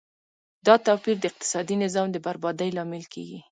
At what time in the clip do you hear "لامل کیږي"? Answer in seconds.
2.77-3.39